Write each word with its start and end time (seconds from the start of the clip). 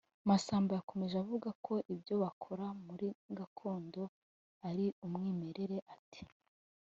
Masamba 0.29 0.71
yakomeje 0.79 1.15
avuga 1.23 1.49
ko 1.65 1.73
ibyo 1.93 2.15
bakora 2.23 2.65
muri 2.85 3.07
gakondo 3.37 4.03
ari 4.69 4.85
umwimerere 5.05 5.77
ati 5.95 6.21